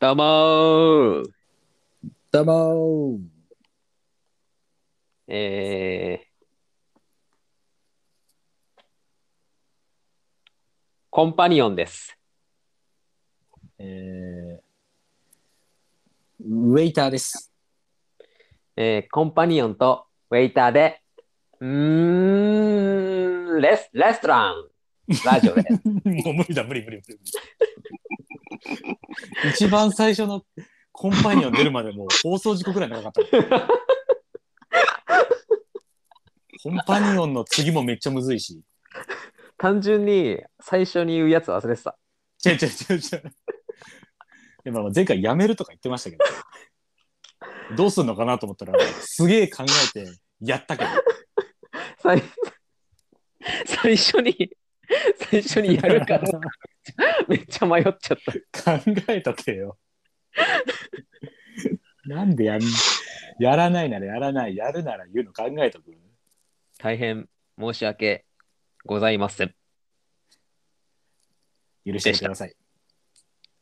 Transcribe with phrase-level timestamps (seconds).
[0.00, 1.24] どうもー
[2.30, 3.18] どうも
[5.26, 6.26] えー、
[11.10, 12.16] コンパニオンです。
[13.80, 17.52] ー、えー、ウェイターです。
[18.76, 21.02] えー、コンパニオンとウェイターで、
[21.58, 24.68] うーん、レス、レストラン、
[25.24, 25.72] ラジオです。
[26.06, 27.18] もう無理だ、無理無理無理。
[29.54, 30.42] 一番最初の
[30.92, 33.68] コンパニオン出るまでもう 放送事故くらい長かった。
[36.62, 38.60] コンパニオンの次もめっちゃむずいし。
[39.56, 41.96] 単純に最初に言うやつ忘れてた。
[42.44, 43.32] 違う違う違う違う。
[44.64, 46.24] でも前回辞めるとか言ってましたけど、
[47.76, 50.90] どうすんのかなと思ったら、すげえ考えてやったけど、
[51.98, 52.22] 最
[53.66, 54.50] 最初に、
[55.30, 56.50] 最初にやるかどうか
[57.28, 58.18] めっちゃ迷っちゃっ
[58.52, 58.78] た。
[58.78, 59.78] 考えとけよ。
[62.06, 62.62] なんでやん
[63.38, 65.96] やらないならやらない、やるなら言うの考えとく？
[66.78, 67.28] 大変
[67.58, 68.24] 申し訳
[68.84, 69.54] ございません。
[71.84, 72.56] 許してあげてください。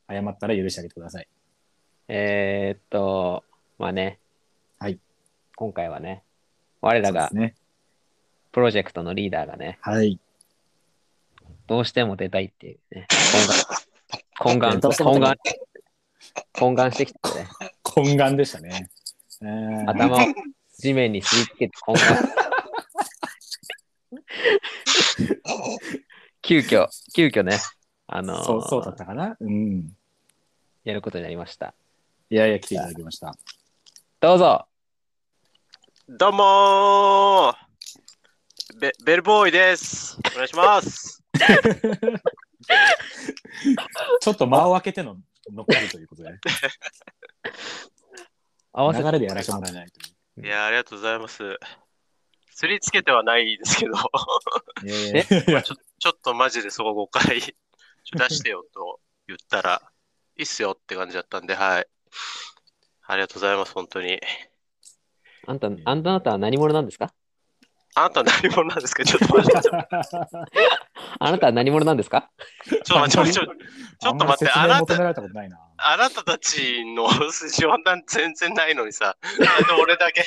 [0.08, 1.28] 謝ったら許してあげてください。
[2.08, 3.44] えー、っと、
[3.78, 4.20] まあね。
[4.78, 4.98] はい。
[5.56, 6.22] 今回はね、
[6.80, 7.54] 我らがそうですね。
[8.52, 10.20] プロジェクトのリーダーがね、はい。
[11.67, 13.06] どうしても出たいっていうね、
[14.41, 15.36] 懇願、懇願、
[16.55, 17.47] 懇願してきたので、
[17.84, 18.91] 懇願でしたね。
[19.42, 20.20] えー頭を
[20.78, 22.28] 地面に吸い付けて懇願。
[26.42, 27.59] 急遽、急遽ね、
[28.06, 29.37] あのーそう、そうだったかな？
[29.41, 29.97] うん。
[30.84, 31.75] やることになりました。
[32.31, 33.34] いやいや、来ていただきました。
[34.20, 34.67] どうぞ
[36.09, 40.17] どうもーベベルボーイです。
[40.33, 41.25] お願いします。
[44.20, 45.17] ちょっと間を空けての
[45.53, 46.31] 残りということで、
[48.72, 50.00] 合わせて流れでやらせてもらえないと
[50.41, 51.59] いいやー、ありがとうございます。
[52.55, 53.93] 釣りつけてはないですけど、
[54.83, 54.87] う。
[54.87, 57.55] いやいやいやちょちょっとマジでそこ誤解ち
[58.15, 59.83] ょ出してよと言ったら、
[60.37, 61.87] いいっすよって感じだったんで、はい。
[63.09, 64.21] ありがとうございます、本当に。
[65.47, 67.12] あんた、あんた方は何者なんですか？
[67.94, 69.05] あなた何者なんですか？
[69.05, 69.60] ちょっと待って、
[71.19, 72.31] あなたは何者なんですか？
[72.84, 73.49] ちょっと待って、ちょっ
[74.19, 75.59] と待って、あなた、あないな。
[75.78, 80.25] あなたたちの素性なんて全然ないのにさ、なんで俺だけ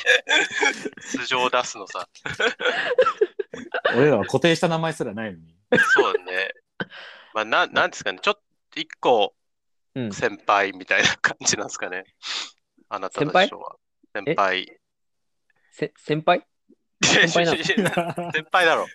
[1.00, 2.08] 素性を出すのさ。
[3.96, 5.54] 俺らは固定した名前すらないのに。
[5.94, 6.50] そうだね。
[7.34, 9.34] まあ、ななんですかね、ちょっと一個
[9.94, 10.12] うん。
[10.12, 12.04] 先輩みたいな感じなんですかね。
[12.88, 13.76] あなたたちとは。
[14.14, 14.78] 先え輩。
[15.72, 16.44] せ先輩？
[17.02, 17.74] 先輩先
[18.52, 18.86] 輩だろ。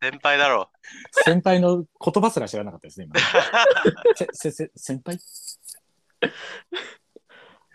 [0.00, 0.70] 先輩だろ。
[1.24, 3.16] 先輩の言葉すら知らなかったですね、今。
[4.14, 5.18] せせせ先輩？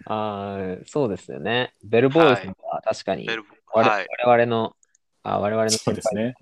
[0.05, 1.73] ああ、そうですよね。
[1.83, 4.07] ベルボーイさんは確かにベル我,、はい。
[4.25, 4.75] 我々の、
[5.23, 6.35] あ我々のそうですね。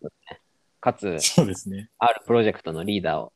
[0.79, 1.89] かつ、そうですね。
[1.99, 3.33] あるプロジェクトのリーダーを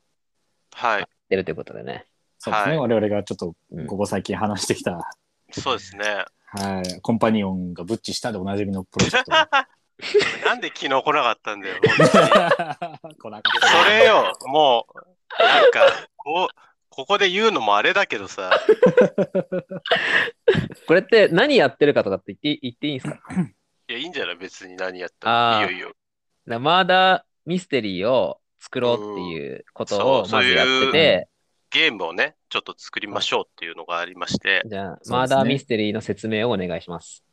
[0.72, 1.00] はい。
[1.00, 2.06] やってるということでね。
[2.38, 2.76] そうですね。
[2.76, 4.98] は我々がちょっとうんここ最近話してきた、
[5.52, 6.24] そうですね。
[6.48, 9.32] はい、コンパニオンがブッチしたでおなじみのプロジェクト。
[10.44, 11.76] なんで昨日来なかったんだよ。
[11.88, 11.98] 来な
[12.50, 12.60] かっ
[13.60, 14.98] たそれよ、もう、
[15.42, 15.80] なんか、
[16.16, 16.54] こう、
[16.90, 18.50] ここで言うのもあれだけどさ、
[20.86, 23.18] これって何やってるかとかって言って言っていいんですか？
[23.88, 24.36] いや、いいんじゃない？
[24.36, 25.62] 別に何やったら。
[25.62, 25.92] いいよいいよ。
[26.46, 31.28] だマーダーミステリーを作ろうっていうことをうんそうまずやってて、
[31.70, 37.24] ゲームをね、ちょっと作りましょうっていうのがありまして、じゃあ、マーダーミステリーの説明をお願いします。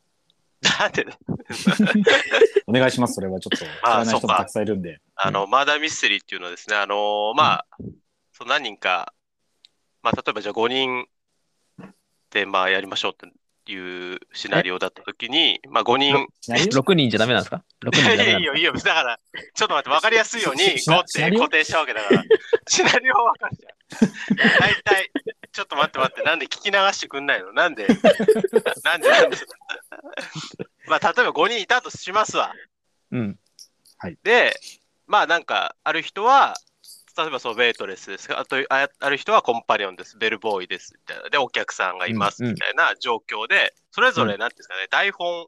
[0.78, 1.12] なんでね、
[2.66, 3.14] お願いします。
[3.14, 4.98] それはちょっと知らない人もたくさんいるんで。
[5.16, 7.66] あの、マーダーミステリーっていうのはですね、あのーまあ、
[8.32, 9.12] そう何人か、
[10.02, 11.06] まあ、例えばじゃあ5人
[12.30, 18.40] で、まあ、やりましょうっていうシナリオだったときに、まあ、5人、シナリオ6人じゃダメなんですか ?6 人いじゃダメやいないんですか？
[18.40, 19.20] いよ、いいよ、だから、
[19.54, 22.24] ちょっと待って、わかりやすいようにシシ5って固定したわけだから、
[22.68, 24.58] シナリオはわかるじゃん。
[24.58, 25.10] 大体、
[25.54, 27.52] ちょっと待って待って、 なんで聞き流してくんないの？
[27.52, 27.86] なんで、
[28.84, 29.36] なんで、なんで。
[30.86, 32.52] まあ、例えば5人いたとしますわ。
[33.12, 33.38] うん。
[34.22, 34.60] で、
[35.06, 36.54] まあなんか、ある人は、
[37.16, 38.36] 例えばそう、ウェイトレスです。
[38.36, 40.18] あと、あある人はコンパニオンです。
[40.18, 40.94] ベルボーイです。
[40.94, 41.30] みたいな。
[41.30, 42.42] で、お客さんがいます。
[42.42, 45.46] うんうんみたいな状況で、それぞれ、うなんていうんですかね、台本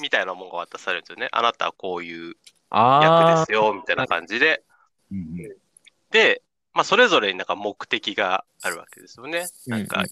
[0.00, 1.28] みたいなものが渡されるんですよね。
[1.32, 2.36] あなたはこういう役
[2.70, 4.62] あですよ、みたいな感じで。
[5.10, 5.64] うんうん
[6.14, 6.43] で、
[6.74, 9.46] まあ、それぞれになんか目的があるわけですよね。
[9.66, 10.10] なんか、うんうん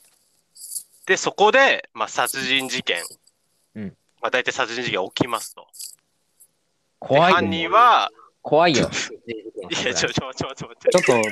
[1.04, 3.02] で、そこで、まあ、殺人事件。
[3.74, 5.66] うんまあ、大体殺人事件起きますと。
[7.00, 8.08] 怖い犯人は、
[8.40, 8.88] 怖いよ。
[9.68, 11.28] いや、ちょ、ちょ、ちょ、ちょ、ちょ、っと、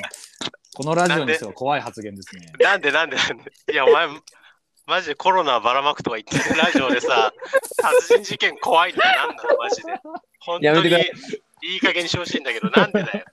[0.73, 2.51] このラジオにしては怖い発言ですね。
[2.59, 2.91] なんで？
[2.91, 3.15] なんで？
[3.15, 3.51] なんで？
[3.71, 4.09] いや、お前、
[4.87, 7.33] マジでコロナばらまくとか言ってるラジオでさ、
[7.81, 9.93] 殺人事件怖いってなんなのマジで。
[10.41, 10.89] 本当に
[11.63, 13.25] いい加減にしてほしいんだけど、なんでだよ。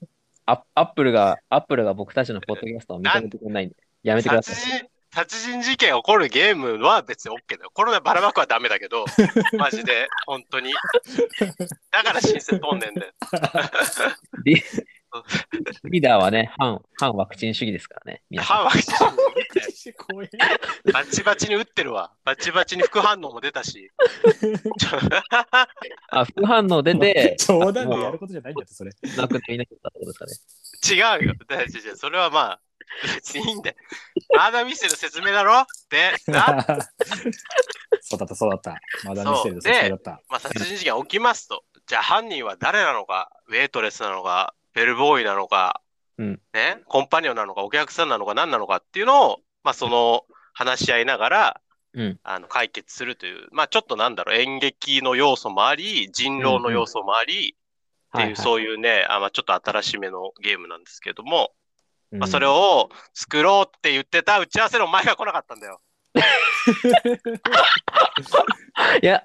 [0.50, 4.88] アアップルが、アップルが僕たちのポッドキャストを認めてくれないんで、やめてください。
[5.12, 7.70] 殺人、事件起こるゲームは別に OK だよ。
[7.74, 9.04] コロナばらまくはダメだけど、
[9.58, 10.72] マジで、本当に。
[11.90, 13.12] だから申請通んねんだよ。
[15.84, 18.22] リリーダーはね、反、反ワクチン主義ですからね。
[18.30, 18.70] 皆さん歯は
[20.06, 20.30] 怖い
[20.92, 22.12] バチバチに打ってるわ。
[22.24, 23.90] バチバチに副反応も出たし。
[26.10, 28.92] あ、副反応出て、冗談でやることじゃないんだって、それ。
[29.16, 31.20] なくなりなかったってことですかね。
[31.20, 31.34] 違うよ。
[31.48, 32.60] だ違う違うそれはまあ、
[33.14, 33.76] 別にいいんだよ。
[34.36, 35.66] マーダーミステリーの説明だろ？
[35.90, 36.64] で、な
[38.00, 38.76] そうだった、そうだった。
[39.04, 40.10] まだミステリーの説明だった。
[40.28, 41.64] まあ、殺人事件起きますと。
[41.86, 45.80] じゃあ犯人は誰なのか、ウェイトレスなのか、ベルボーイなのか、
[46.18, 50.22] うんね、コンパニオンなのか、お客さんなのか、何なのかっていうのを、まあ、その
[50.54, 51.60] 話し合いながら、
[51.94, 52.20] うん。
[52.22, 57.56] あの解決するという、まあ、ちょっとなんだろう、演劇の要素もあり、人狼の要素もあり、
[58.16, 61.50] っていう、そういうね、あまあ、ちょっと新しめのゲームなんですけども、
[62.12, 62.52] まあ、それを。
[62.52, 65.80] を作ろうって言ってた打ち合わせの前が来なかったんだよ。
[69.02, 69.24] いや、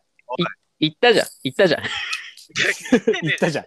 [0.80, 1.28] い言ったじゃん。
[1.44, 1.84] 言ったじゃん。
[3.22, 3.66] 言ったじゃん。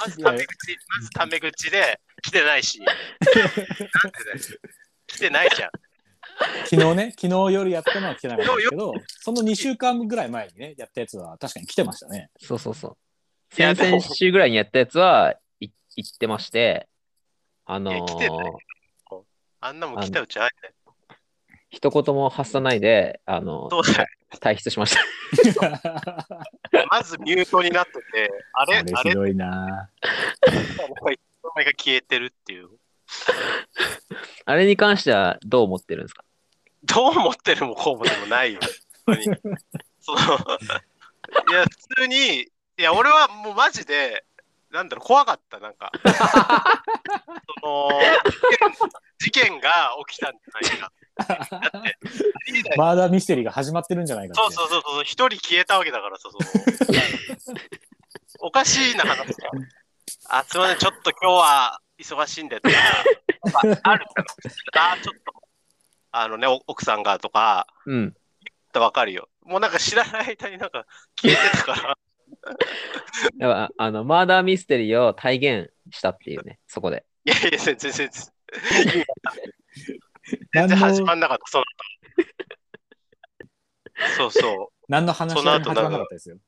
[0.00, 2.80] まずタメ口、まずタメ口で来てないし。
[2.80, 2.96] なん
[3.26, 3.48] でだよ
[5.06, 5.70] 来てないじゃん。
[6.64, 12.30] 昨日ね、昨日夜やったのは来てなかったんですけど、その2週間ぐらい前にね、やったやつは確かに来てましたね。
[12.38, 12.96] そうそうそう。
[13.54, 16.88] 先々週ぐらいにやったやつはい言ってまして、
[17.66, 19.22] あのいや来てないー、
[19.60, 20.70] あんなもん来たうちないね。
[21.70, 23.68] 一言も発さないで、あの
[24.40, 25.00] 退出しました。
[26.90, 29.10] まずミュートになってて、あれあれあれ？
[29.10, 29.88] ひどいな
[31.42, 32.68] お前が消えてるっていう。
[34.44, 36.24] あれに関してはどう思ってるんですか？
[36.84, 38.60] どう思ってるもこうもでもないよ。
[40.00, 41.68] そのいや、普
[42.00, 44.24] 通に、いや、俺はもうマジで、
[44.72, 45.92] なんだろう、怖かった、なんか。
[47.60, 47.90] その、
[49.18, 50.92] 事件事件が起きたんじゃないか。
[52.76, 54.54] マーダーミステリーが始まってるんじゃないかって。
[54.54, 57.56] そうそうそうそう、一人消えたわけだからさ、その、
[58.40, 59.50] おかしいな話だ。
[60.28, 62.76] あ、すみません、ちょっと今日は忙しいんでとか、
[63.54, 64.22] ああるか
[64.72, 65.32] ら、あ、ちょっと、
[66.12, 68.14] あのね、お奥さんがとか、うん。
[68.70, 69.28] ってわかるよ。
[69.42, 70.86] もうなんか知らない間になんか
[71.20, 71.96] 消えてたから、
[73.38, 77.04] だからあの、マーダーミステリーを体現したっていうね、そこで。
[77.24, 78.10] いやいや、全然全然、
[78.82, 79.04] 何
[80.52, 81.68] 全然始のまんなかった、その後。
[84.16, 86.38] そうそう、 何の話も始まらなかったですよ。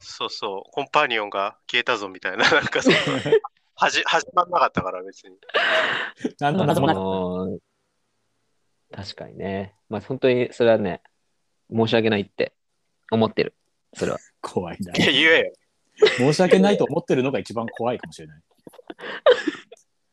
[0.00, 2.96] そうそう、コンパニオンが消えたぞみたいな、 なんかその、
[3.74, 5.36] はじ始まんなかったから別に。
[6.40, 7.58] 何の謎もなかっのー
[8.90, 9.74] 確かにね。
[9.90, 11.02] まあ本当にそれはね、
[11.70, 12.54] 申し訳ないって
[13.10, 13.54] 思ってる。
[13.94, 14.18] それは。
[14.18, 14.24] た。
[14.40, 14.92] 怖いな。
[14.94, 15.52] いや、言えよ。
[16.16, 18.42] 申し訳ないと思ってるのが一番怖いかもしれない。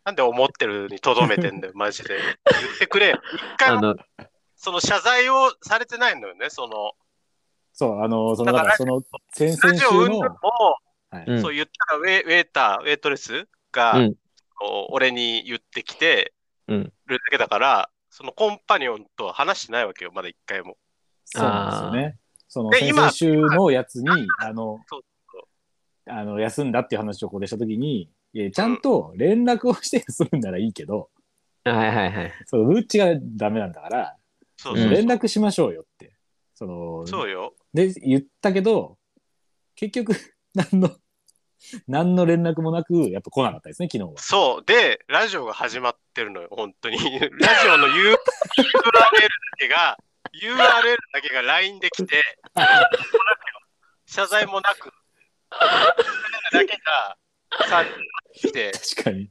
[0.06, 2.16] なんで思ってるにとどめてんだよ、 マジで。
[2.16, 3.22] 言ってくれよ。
[3.34, 3.96] 一回もあの、
[4.56, 6.94] その謝罪をされてないのよね、その、
[7.74, 9.02] そう、あの、その、だからその、
[9.34, 10.38] 先ラ々週のジオ云々、も、
[11.10, 14.16] はいうんそう言ったらウェイウェイター、ウェイトレスが、うん
[14.58, 16.34] こう俺に言ってきて
[16.68, 16.94] うん。
[17.08, 20.78] るだけだから、そのコンパニオンとは話してないわけよ、まだ一回も。
[21.26, 22.18] そうなんですよね。
[22.48, 24.10] その、で今先々週のやつに、
[24.40, 25.48] あのそうそ、
[26.14, 31.10] あの、休んだっていう話をここでしたときに、いやちゃんと連絡をして休むんならいいけど、
[31.64, 32.34] はいはいはい。
[32.46, 34.16] その、ブッチがダメなんだから、
[34.58, 34.88] そうそうう。
[34.90, 36.14] ん連絡しましょうよって。
[36.54, 37.56] その、そうよ。
[37.74, 38.98] で、言ったけど、
[39.76, 40.14] 結局、
[40.54, 40.96] 何の、
[41.88, 44.18] 何の連絡もなく、やっぱ来なかったですね、昨日は。
[44.18, 44.66] そう。
[44.66, 46.98] で、ラジオが始まってるのよ、本当に。
[47.40, 48.20] ラジオの U- URL だ
[49.58, 49.98] けが、
[50.34, 52.22] URL だけが LINE で来て、
[54.06, 54.92] 謝罪もなく、
[56.52, 57.18] だけが
[57.64, 59.24] 3人来て、 確かに。
[59.24, 59.30] い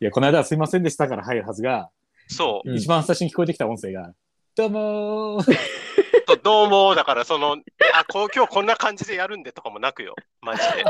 [0.00, 1.90] や、この間はすいませんでしたから入るはずが、
[2.28, 2.70] そう。
[2.70, 4.12] うん一番最初に聞こえてきた音声が、
[4.54, 5.56] どうもー
[6.26, 7.56] とどうも、だからその、
[7.94, 10.14] あ、こう、今日こんな感じでやるんでとかもなくよ。
[10.40, 10.84] マジで。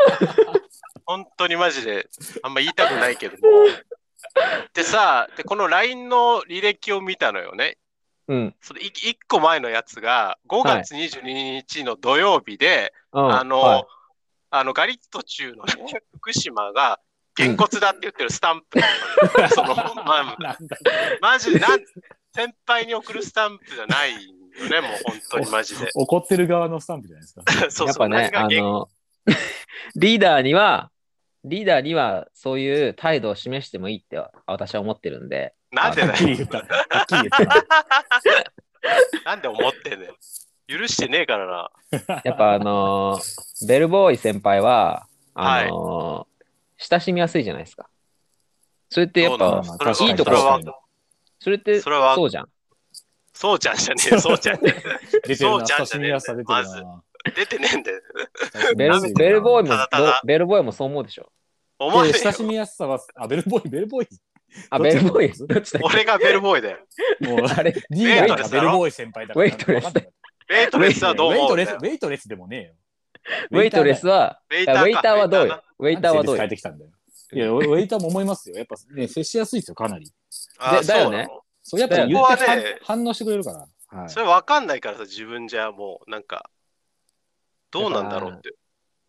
[1.07, 2.09] 本当にマジで、
[2.43, 3.41] あんま言いたくないけども。
[4.75, 7.79] でさ、で、この LINE の履歴を見たのよね。
[8.29, 8.55] うん。
[8.61, 13.85] その1個前のやつが、5月22日の土曜日で、うんあの、はい
[14.51, 15.75] あの、ガリット中の、ね、
[16.17, 17.01] 福島が、
[17.37, 18.81] げんこつだって言ってるスタンプ。
[19.55, 20.59] その、まあ、
[21.21, 21.81] マジで、なん、
[22.35, 25.89] 先輩に送るスタンプじゃないよね、 もう本当にマジで。
[25.95, 27.43] 怒ってる側のスタンプじゃないですか。
[27.63, 28.89] そうそう、やっぱね、あの、
[29.97, 30.91] リーダーには、
[31.45, 36.13] リーダーにはそういう態度を示してもいいって私は思ってるんで、なんでだよ。
[36.13, 36.59] はっきり言った。
[36.59, 36.65] は
[37.03, 37.65] っきり言った。
[39.25, 40.11] なんで思ってんねん。
[40.71, 41.71] 許してねえからな。
[42.25, 46.45] やっぱあのーベルボーイ先輩は、あのー
[46.83, 47.89] 親しみやすいじゃないですか。
[48.89, 49.63] それってやっぱ
[50.01, 50.61] いいところ
[51.39, 52.49] それってそれはそうじゃん。
[53.35, 54.61] そうちゃんじゃねえよ、 そうちゃん。
[54.61, 55.37] 出てるな。
[55.37, 57.03] そうちゃん親しみやすさ出てるな。
[57.37, 58.01] 出てねえんだよ。
[58.77, 61.31] ベルベルボーイもただただどベルボーイもそう思うでしょ。
[61.79, 64.09] 親しみやすさは、あ、ベルボーイ、ベルボーイ。
[64.69, 66.79] あ、ベルボーイ、俺がベルボーイだよ。
[67.21, 69.47] もう、けあれ、リーダーがベルボーイ先輩だから。
[69.47, 71.95] ウェイトレスわかんないウェイトレスはどうウェイトレス、思うんだよウ。
[71.95, 72.75] ェイトレスでもねえよ。
[73.51, 75.63] ウェイトレスは、ウェイターかあウェイターはどうよ？
[75.79, 76.49] ウェイターはどうよ？
[76.49, 76.91] てきたんだよ。
[77.33, 78.57] いや、ウェイターも思いますよ。
[78.57, 80.11] やっぱね、接しやすいですよ、かなり。
[80.59, 81.29] あでだよね
[81.63, 83.99] そう、やっぱ言ってそこは反ね反応してくれるから。
[84.01, 84.21] はいそ。
[84.21, 86.51] れわかんないからさ、自分じゃもう、なんか、
[87.71, 88.53] どうなんだろうって。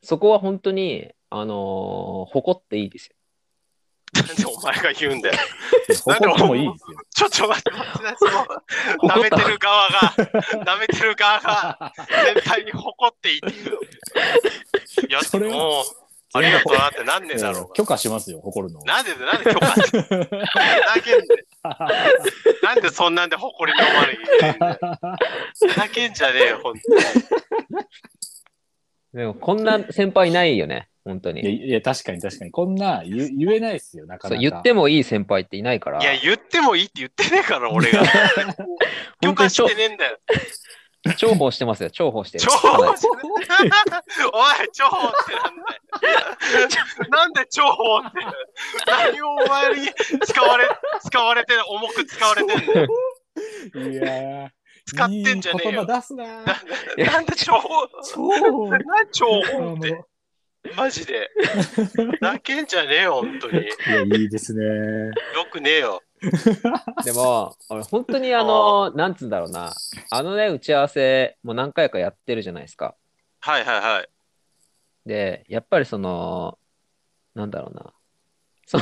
[0.04, 3.16] そこは本当に、あのー誇っていいですよ。
[4.14, 5.36] なんでお前が言うんだよ。
[6.04, 6.98] 誇ってもいいですよ。
[7.14, 10.00] ちょ、ちょ、待って、待って、その、舐めてる側が、
[10.66, 11.94] 舐めてる側が、
[12.26, 13.80] 全体に誇っていていう。
[15.08, 15.84] いや、それはもう、
[16.34, 17.74] ありがとうなってなんねえだろうが。
[17.74, 18.82] 許可しますよ、誇るの。
[18.84, 19.82] なんで、なんで許可って。
[19.82, 20.08] ふざ
[21.04, 21.46] けんで。
[22.64, 24.78] なんでそんなんで誇りに思わなきゃいだよ。
[25.60, 27.04] ふざけんじゃねえよ、ほんとに。
[29.14, 31.68] でも、こんな先輩いないよね、本当いや、に。
[31.68, 32.52] いや確かに確かに。
[32.52, 34.36] こんな言言えないですよ、なかなか。
[34.36, 36.02] そう言ってもいい先輩っていないから。
[36.02, 38.04] いや、言ってもいいって言ってねえから、 俺が。
[39.22, 40.18] 許可してねえんだよ。
[41.18, 42.44] 重宝してますよ、重宝してる。
[42.44, 43.20] 重宝しておい、
[44.72, 47.08] 重宝ってなんだよ。
[47.10, 48.20] なんで重宝って。
[48.86, 49.88] 何をお前に
[50.24, 50.70] 使われ、
[51.04, 52.88] 使われて、重く使われてんだよ。
[53.92, 54.50] いやー
[54.86, 57.88] 使ってんじゃねえよいい言葉出すなななんで重宝？
[58.04, 58.28] 超
[58.70, 60.04] なん重宝って？
[60.76, 61.30] マジで。
[62.22, 63.58] 泣けんじゃねえよ、本当に。
[63.58, 65.12] よいや、いいですね。
[65.52, 66.02] くねえよ。
[67.04, 69.74] でも、俺本当にあの、なんつうんだろうな、
[70.10, 72.96] あのね、打ち合わせもう何回かやってるじゃないですか。
[73.42, 74.10] はいはいはい。
[75.06, 76.58] で、やっぱりその、
[77.36, 77.94] なんだろうな、
[78.66, 78.80] そ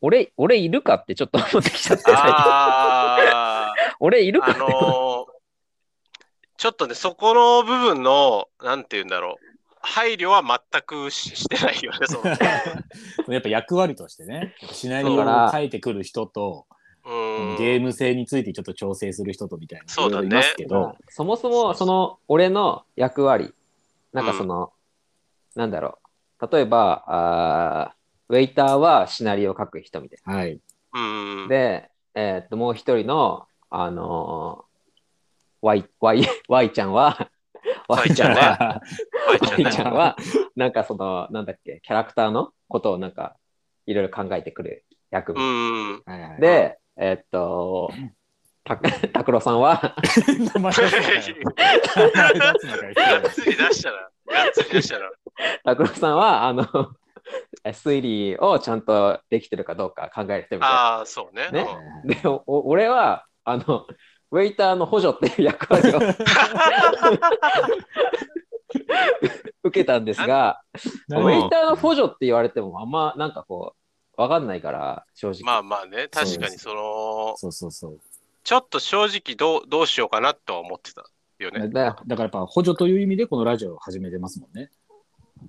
[0.00, 5.32] 俺、俺いるかってちょっと思ってきちゃって、最近あ俺いるー、かあのー
[6.58, 9.51] ちょっとね、そこの部分の、なんて言うんだろう。
[9.82, 12.30] 配慮は全くししてないよね、その。
[13.32, 16.66] やっぱ役割としてね、シナリオをだから書いてくる人と、
[17.04, 17.10] う
[17.54, 17.56] ん。
[17.56, 19.84] ゲーム性についてちょっと調整する人とみたいな。
[19.88, 23.54] そうだねますけど、そもそもその俺の役割、
[24.12, 24.72] なんかその、
[25.56, 25.98] なんだろ
[26.40, 30.60] う、例えば、あーウェイターはシナリオを書く人みたいはい。
[30.94, 31.42] うん。
[31.42, 31.48] な。
[31.48, 37.30] で、えーっと、もう一人の、あのー、ワイ、ワイ、ワイちゃんは、
[37.88, 38.82] ワイちゃんは、は
[39.58, 40.16] いワイちゃんは、
[40.56, 43.36] なんかその、なんだっけ、キャラクターのことをなんか、
[43.86, 45.34] いろいろ考えてくる役
[46.40, 47.90] で、えーっと、
[48.64, 48.76] た
[49.12, 49.96] 拓郎さんは、
[50.54, 51.12] 名前出すなよ
[52.14, 55.10] 名前出すなよがっつり出したら、がっつり出したら。
[55.64, 56.66] 拓郎さんは、あの、
[57.64, 60.76] 推理をちゃんとできてるかどうか考える人みたいな。
[60.76, 61.50] ああ、そうね。
[61.50, 61.66] ね。
[62.04, 62.08] うん。
[62.08, 63.86] で、おお俺は、あの、
[64.32, 65.98] ウェイターの補助っていう役割を
[69.62, 70.62] 受けたんですが、
[71.10, 73.74] ウうんェイターの補助って言われても、あんまなんかこ
[74.16, 75.40] う、わかんないから、正直。
[75.44, 78.00] まあまあね、確かにその、そうそうそう。
[78.42, 81.04] ちょっと正直どうどうしようかなとは思ってた
[81.38, 81.68] よね。
[81.68, 84.70] だだからやっぱ補助という意味でこのラジオを始めてますもんね。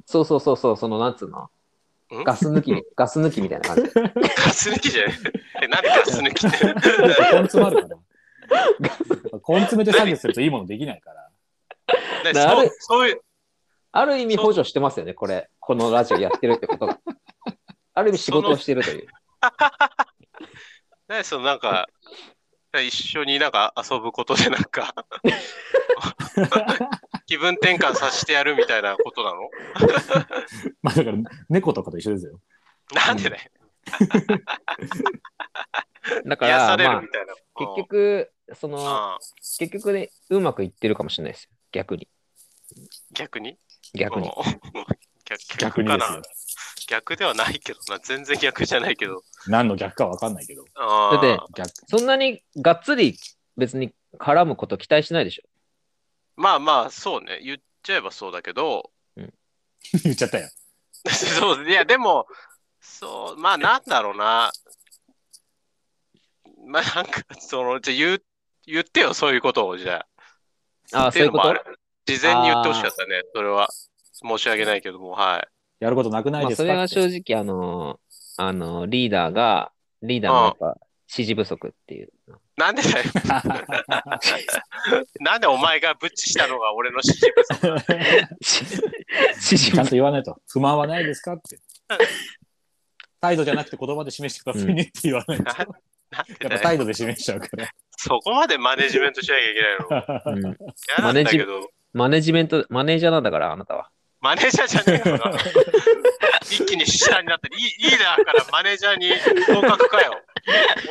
[0.06, 1.50] そうそうそうそう、その、なんつうの？
[2.20, 2.24] ん？
[2.26, 3.84] ガス抜き、 ガス抜きみたいな感じ。
[3.84, 3.92] ガ
[4.52, 5.14] ス抜きじゃない
[5.64, 6.58] え、なんでガス抜きって？
[9.48, 11.30] 根詰めて作業するといいものできないから。
[12.34, 13.22] ねそうそういう、
[13.92, 15.50] ある意味補助してますよね、これ。
[15.60, 17.00] このラジオやってるってことが。
[17.94, 19.08] ある意味仕事をしてるという。
[21.10, 21.88] ね、その なんか、
[22.74, 24.96] 一緒になんか遊ぶことでなんか、
[27.28, 29.50] 気分転換させてやるみたいなことなの？
[30.82, 31.18] まあだから
[31.50, 32.40] 猫とかと一緒ですよ。
[32.96, 33.52] なんでね、
[36.26, 37.02] だから、まあ。
[37.56, 39.20] 結局、その、あ
[39.60, 41.50] 結局ね、うまくいってるかもしれないですよ。
[41.72, 42.08] 逆に。
[43.12, 43.58] 逆に？
[43.94, 44.28] 逆に。
[44.28, 44.34] うん
[45.26, 46.18] 逆逆逆かな？
[46.18, 46.24] に。
[46.88, 48.00] 逆ではないけどな。
[48.00, 49.24] 全然逆じゃないけど。
[49.48, 50.66] 何の逆かわかんないけど。
[50.76, 51.70] だって逆。
[51.88, 53.18] そんなにがっつり
[53.56, 55.44] 別に絡むこと期待しないでしょ。
[56.36, 57.40] まあまあ、そうね。
[57.44, 58.92] 言っちゃえばそうだけど、
[60.04, 60.50] 言っちゃったよ。
[61.10, 62.28] そう、いや、でも、
[63.04, 64.52] そう、まあ、なんだろうな。
[66.66, 68.24] まあ、なんか、その、じゃあ言う、
[68.66, 70.06] 言ってよ、そういうことを、じゃ
[70.94, 71.04] あ。
[71.04, 71.50] ああ、そういうこと？
[71.50, 73.68] ってのもある事前に言ってほしかったね、それは。
[74.26, 75.48] 申し訳ないけども、はい。
[75.84, 76.64] やることなくないまあ、ですか？
[76.64, 78.00] それが正直、あの、
[78.38, 80.78] あの、リーダーが、リーダーのやっぱ
[81.12, 82.10] 指示不足っていう。
[82.56, 83.06] なんでだよ。
[85.20, 87.68] なんでお前がブッチしたのが俺の指示不足？
[88.40, 88.56] 指
[89.58, 89.86] 示ちゃん。
[89.86, 90.38] と言わないと。
[90.48, 91.34] 不満はないですか？
[91.34, 91.58] って。
[93.24, 95.44] 態度じゃなくて言葉で示してくださいねって言わないと。
[95.46, 97.70] やっぱ態度で示しちゃうから。
[97.98, 99.62] そこまでマネジメントしなきゃいけ
[99.96, 100.48] ないの？
[100.50, 100.58] うん
[101.00, 103.90] 嫌なんだけど、マネジメント、マネージャーなんだから、あなたは。
[104.20, 105.32] マネージャーじゃねえのか。
[106.44, 107.58] 一気に下になってリ、
[107.90, 109.10] リーダーからマネージャーに
[109.56, 110.20] 合格かよ。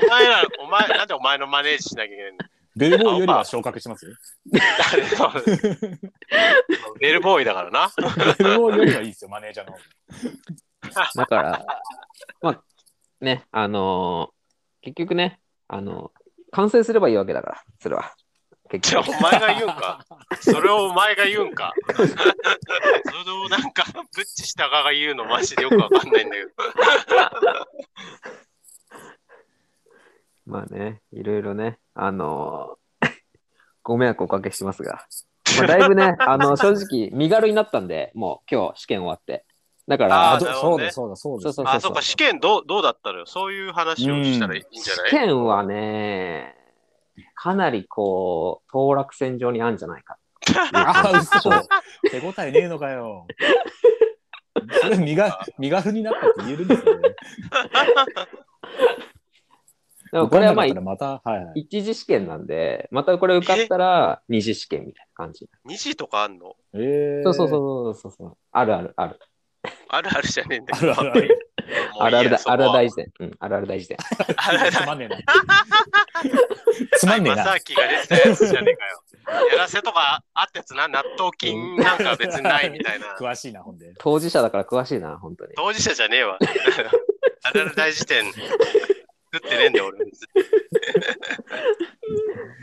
[0.03, 2.47] お前ら、お前、なんでお前のマネージしなきゃいけないんだ？
[2.75, 4.12] ベルボーイよりは昇格しますよ。
[6.99, 7.93] ベルボーイだからな。
[8.39, 9.77] ベルボーイよりはいいですよ、マネージャーの。
[11.15, 11.67] だから、
[12.42, 12.64] まあ、
[13.20, 14.32] ね、あのー
[14.84, 16.11] 結局ね、あの
[16.50, 18.12] 完成すればいいわけだから、それは。
[18.68, 19.16] 結じゃあ局。
[19.16, 20.04] お前が言うんか。
[20.40, 21.72] それをお前が言うんか。
[21.94, 23.84] それをなんか、
[24.14, 26.50] ブッチしたかが言うのマジでよくわかんないんだけど。
[30.46, 32.82] まあね、いろいろね、あのー
[33.84, 35.06] ご迷惑おかけしますが。
[35.58, 39.44] まあ、だいぶね、あの、正直、身軽になったんで、もう今日試験終わって。
[39.89, 41.43] だから、あねそうだ、そうだ、そうだ。
[41.43, 43.19] そうそうあ、そうか、試験どうどうだったの？
[43.21, 43.27] よ。
[43.27, 45.11] そういう話をしたらいいんじゃない？
[45.11, 46.55] 試験はね、
[47.35, 50.19] かなりこう、当落線上にあるんじゃないか。
[50.73, 51.51] ああ、嘘。
[52.11, 53.27] 手応えねえのかよ。
[54.81, 57.15] それ身が身軽になったって言えるんですよね。
[60.12, 61.61] でもこれはまあまた、はいはい。
[61.62, 65.49] 一次試験なんで、またこれ受かったら二次試験みたいな感じ。
[65.67, 66.55] 2時とかあんの？
[66.75, 68.37] えー、そうそうそうそうそう。
[68.53, 69.19] あるあるある。
[69.88, 70.92] あるあるじゃねえんだあけど。
[70.92, 71.52] るあるある。
[72.00, 72.97] あるあるだ、あるある大事。
[72.97, 73.12] 事典。
[73.21, 73.97] うん、あるある大事典。
[74.37, 75.16] あるあるつまんねえな。
[76.99, 77.45] つまんねえな。
[77.45, 79.02] 正明が出てたやつじゃねえかよ。
[79.52, 83.14] やらせとかあったやつな、納豆菌なんか別にないみたいな。
[83.19, 83.95] 詳しいな、ほんで。
[83.99, 85.52] 当事者だから詳しいな、本当に。
[85.57, 86.38] 当事者じゃねえわ。
[87.45, 88.47] あるある大事典作
[89.37, 89.98] ってねえんだよ、俺。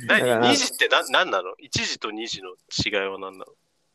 [0.08, 2.50] 何 ?2 時ってな何なの ?1 時と2時の
[2.86, 3.46] 違いは何なの？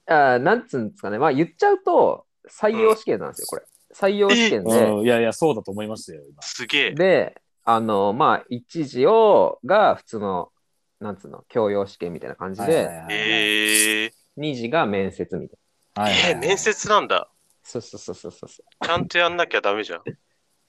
[0.06, 1.18] あーなんつうんですかね。
[1.18, 3.62] まあ言っちゃうと、採用試験なんですよ、これ。
[3.94, 4.84] 採用試験で。
[4.84, 6.42] うんいやいや、そうだと思いましたよ、今。
[6.42, 6.90] すげえ。
[6.92, 10.52] で、あの、まあ、一次を、が普通の、
[11.00, 15.58] なんつうの、教養試験みたいな感じで、はいはいはいえー、二次が面接みたい
[15.96, 16.02] な。
[16.02, 17.28] はいはいえー面接なんだ。
[17.62, 18.48] そうそうそうそうそう。
[18.48, 20.00] ちゃんとやんなきゃダメじゃん。
[20.00, 20.12] い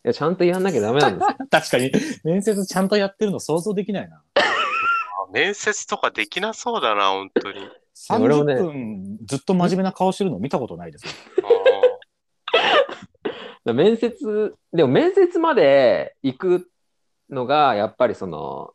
[0.04, 1.36] や、ちゃんとやんなきゃダメなんですよ。
[1.52, 1.92] 確かに、
[2.24, 4.24] 面接ちゃんとやってるの想像できないな。
[4.36, 4.42] あ
[5.32, 7.70] 面接とかできなそうだな、本当に。
[8.10, 11.06] 俺も30ね分ずっと真面目な顔してるの見たことないです
[13.73, 16.71] 面接、でも面接まで行く
[17.30, 18.73] のが、やっぱりその、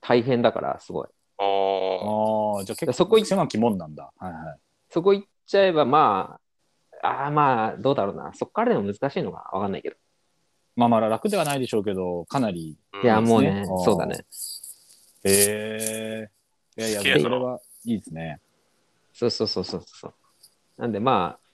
[0.00, 1.08] 大変だから、すごい。
[1.38, 4.12] ーあああ、じゃあ結構そこい狭き門なんだ。
[4.18, 4.58] はいはい。
[4.90, 6.38] そこ行っちゃえば、ま
[7.02, 8.32] あ、ああ、まあ、どうだろうな。
[8.34, 9.96] そこからでも難しいのかわかんないけど。
[10.76, 12.76] まあまあ楽ではないでしょうけど、かなり。
[12.92, 14.18] ーいや、うんもうねそうだね。
[15.24, 16.28] へ
[16.76, 16.80] え。
[16.80, 18.40] いやいや、それはいいですね。
[19.12, 20.14] そうそうそうそうそう。
[20.76, 21.45] なんでまあ、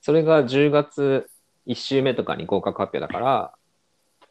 [0.00, 1.30] それが10月
[1.66, 3.54] 1週目とかに合格発表だから、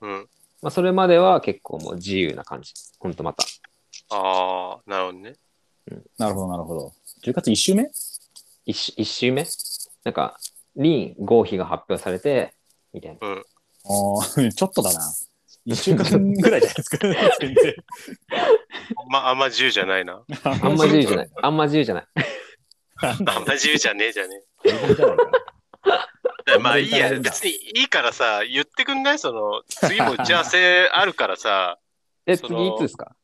[0.01, 0.27] うん。
[0.61, 2.73] まあ、それまでは結構もう自由な感じ。
[2.99, 3.43] ほんとまた。
[4.09, 5.35] ああ、なるほどね。
[6.17, 6.93] なるほど、なるほど。
[7.23, 7.89] 10月1週目
[8.65, 9.45] 1, 週一週目？
[10.03, 10.37] なんか、
[10.75, 12.53] に合否が発表されて、
[12.93, 13.27] みたいな。
[13.27, 14.99] ああ、 ちょっとだな。
[15.67, 16.97] 1週間ぐらいじゃないですか。
[17.39, 17.75] 全然。
[19.09, 20.23] まあ、あんま自由じゃないな。
[20.43, 21.29] ああんま自由じゃない。
[21.41, 22.07] あんま自由じゃない。
[23.01, 25.17] あんま自由じゃねえじゃね大変じゃない。
[26.61, 29.19] まあいいや、別にいいからさ、言ってくんない？
[29.19, 31.79] その、 次も打ち合わせあるからさ。
[32.25, 33.15] え、次いつですか？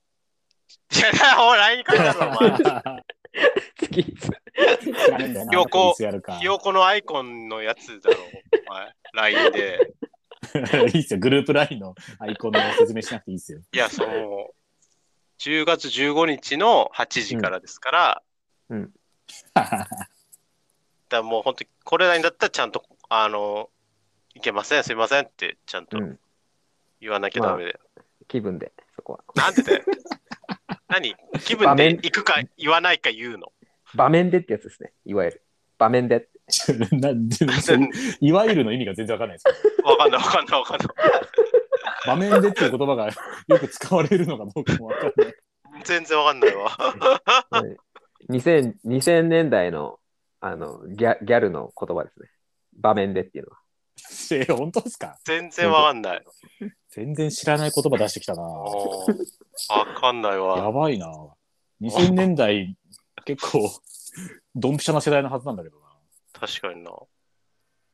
[0.94, 3.04] いや、ほら、書いてあるわ、お前。
[3.78, 4.28] 次いつ？
[4.28, 8.18] 知らねえんだよな横いつやるかひよこのアイコンのやつだろ、
[8.68, 8.94] お前。
[9.34, 9.80] LINE で。
[10.94, 11.20] いいっすよ。
[11.20, 13.60] グループ LINE のアイコンの説明しなくていいっすよ。
[13.74, 14.50] いや、その、
[15.40, 18.24] 10月15日の8時からですから、
[19.54, 19.88] だか
[21.10, 23.70] らもう本当にこれらにだったらちゃんと、あの、
[24.34, 26.20] いけません、すいませんってちゃんとうん
[27.00, 27.80] 言わなきゃダメだよ。
[28.28, 29.24] 気分で、そこは。
[29.36, 29.84] なんでだよ。
[30.88, 31.16] 何？
[31.44, 33.52] 気分で行くか言わないか言うの。
[33.94, 34.92] 場面でってやつですね。
[35.06, 35.44] いわゆる。
[35.78, 36.28] 場面で。
[36.92, 37.80] なんでそう
[38.20, 39.90] いわゆるの意味が全然わかんないですけど。
[39.90, 40.88] わかんないわかんないわかんない。
[42.06, 43.10] 場面でっていう言葉が
[43.48, 45.36] よく使われるのが僕もわかんない。
[45.84, 46.70] 全然わかんないわ。
[48.30, 50.00] 2000, 2000年代の
[50.46, 52.30] あのギャギャルの言葉ですね。
[52.78, 53.58] 場面でっていうのは。
[54.32, 55.18] え、本当ですか？
[55.26, 56.24] 全然わかんない。
[56.92, 58.44] 全然知らない言葉出してきたな。
[58.44, 59.06] わ
[60.00, 60.72] かんないやわ。
[60.72, 61.08] ばいな。
[61.82, 62.78] 2000年代、
[63.26, 63.72] 結構、
[64.54, 65.86] ドンピシャな世代のはずなんだけどな。
[66.34, 66.92] 確かにな。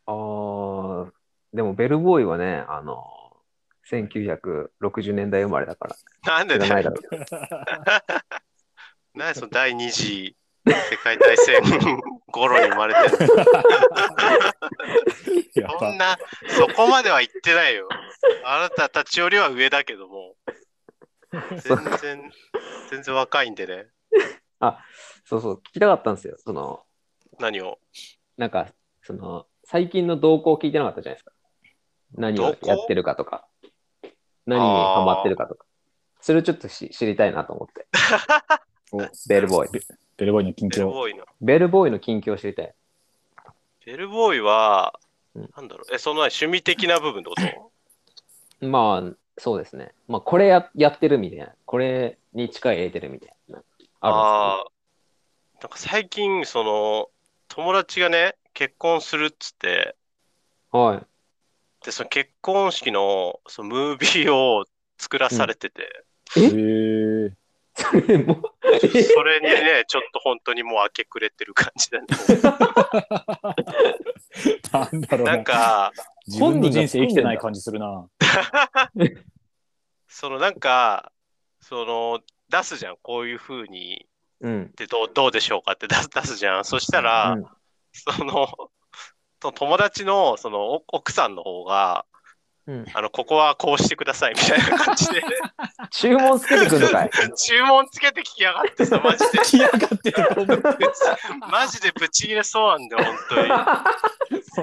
[0.08, 1.12] あー、
[1.54, 3.02] でもベルボーイはね、あの、
[3.90, 6.94] 1960年代生まれだから、なんでだよ。
[9.14, 11.62] 何 その第二次世界大戦
[12.28, 13.28] 頃に生まれてる
[15.80, 16.18] そんな、
[16.50, 17.90] そこまでは言ってないよ。
[18.46, 20.36] あなたたちよりは上だけども。
[21.32, 22.32] 全然、
[22.90, 23.88] 全然若いんでね。
[25.26, 26.36] そうそう、聞きたかったんですよ。
[26.38, 26.84] その、
[27.40, 27.80] 何を？
[28.38, 28.68] なんか、
[29.02, 31.32] その、最近の動向聞いてなかったじゃないですか。
[32.16, 33.48] 何をやってるかとか、
[34.46, 35.66] 何にハマってるかとか。
[36.20, 37.88] それをちょっとし知りたいなと思って。
[38.92, 39.82] おベルボーイ。
[40.22, 40.88] ベルボーイの近ベル況。
[40.92, 41.26] ボーイの。
[41.42, 42.76] ベルボーイの近況を知りたい。
[43.88, 45.00] ベルボーイは
[45.34, 45.96] うん、なんだろう。
[45.96, 47.72] え、その趣味的な部分ってこ
[48.60, 48.62] と？
[48.68, 49.96] まあ、そうですね。
[50.08, 51.56] まあ、これややってるみたいな。
[51.66, 53.64] これに力入れてるみたいな。
[54.02, 54.66] ああ
[55.60, 57.10] なんか最近、その、
[57.48, 59.96] 友達がね、結婚するっつって、るんです
[60.72, 61.06] かはい。
[61.84, 64.66] で、その結婚式のそのムービーを
[65.00, 66.06] 作らされてて、
[66.38, 66.42] え？
[66.42, 67.41] へー
[67.82, 72.08] それも、えそれにね、ちょっと本当にもう明け暮れてる感じだね。
[74.72, 75.92] なんだろうなんか、
[76.28, 78.08] 自分の人生生きてない感じするな。
[80.08, 81.12] そのなんか、
[81.60, 82.98] その、出すじゃん。
[83.02, 84.08] こういう風に、
[84.42, 84.72] うん。
[84.76, 86.66] でどうどうでしょうかって出す出すじゃん。
[86.66, 87.46] そしたら、うん
[87.94, 88.48] その、
[89.42, 92.06] その友達のそのお奥さんの方が、
[92.68, 95.24] うんあの、ここはこうしてくださいみたいな感じで、
[95.92, 97.10] 注文つけてくるのかい？
[97.36, 99.40] 注文つけてきやがってさ、マジで。
[99.40, 100.14] 来やがって。
[101.52, 103.18] マジでブチ切れそうなんだよ、本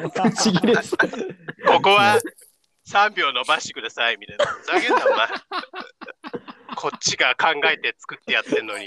[0.06, 0.30] 当に。
[0.30, 1.08] ぶち切れそう
[1.66, 2.18] ここは
[2.88, 4.46] 3秒伸ばしてくださいみたいな。
[4.46, 5.28] ふざけんな、お前。
[6.76, 8.86] こっちが考えて作ってやってんのに、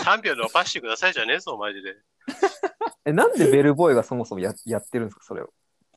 [0.00, 1.94] 3秒伸ばしてくださいじゃねえぞ、マジで。
[3.06, 5.50] え、なんでベルボーイがそもそもややってるんですか、それを？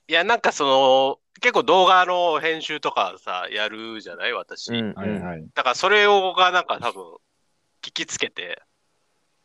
[0.08, 4.34] いや、なんかその、結構動画の編集とかさ、やるじゃない？
[4.34, 4.70] 私。
[4.70, 5.46] うんはいはい。
[5.54, 7.04] だからそれをがなんか多分、
[7.82, 8.62] 聞きつけて、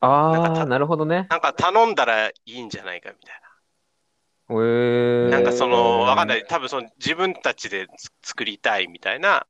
[0.01, 1.27] ああ、なるほどね。
[1.29, 3.35] なんか頼んだらいいんじゃないかみたい
[4.51, 5.39] へーな。
[5.39, 6.45] なんかその、わかんない。
[6.47, 9.47] 多分その自分たちでつ作りたいみたいな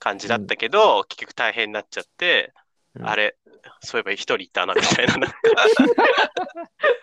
[0.00, 2.52] 感じだったけど、結局大変になっちゃって、
[2.96, 3.36] うんあれ、
[3.80, 5.16] そういえば一人いたなみたいな。
[5.16, 5.36] なんか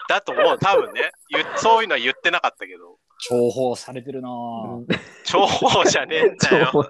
[0.08, 1.12] だと思う、多分ね
[1.58, 2.98] そういうのは言ってなかったけど、
[3.30, 4.88] 重宝されてるなうん
[5.24, 6.72] 重宝じゃねえんだよ。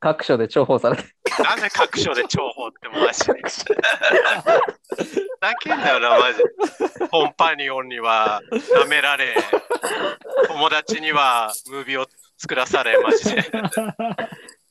[0.00, 1.08] 各所で重宝されてる。
[1.44, 3.34] なんで各所で重宝ってマジで。
[5.40, 6.44] だけんだよな、マジで。
[7.08, 9.36] コンパニオンには舐められ、
[10.48, 12.06] 友達にはムービーを
[12.38, 13.42] 作らされ、マジで。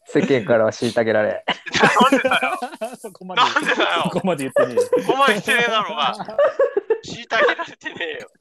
[0.06, 1.46] 世間からは虐げられ。
[2.02, 2.58] なんでだよ。
[2.98, 4.82] そこまでなんでだよそこまで言ってねえよ。
[5.06, 6.16] ここまで言ってねえだろうが。
[7.06, 8.32] 虐げられてねえよ。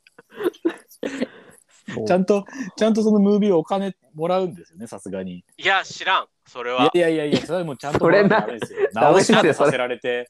[2.06, 2.44] ちゃんと、
[2.76, 5.44] ちゃんとそのムービーをお金もらうんですよね、さすがに。
[5.56, 6.26] いや、知らん。
[6.46, 6.90] それいは。
[6.94, 8.88] やいやいやいや、それはもうちゃんともらわなきゃダメですよ。
[8.94, 10.26] 直しまでそれさせられて。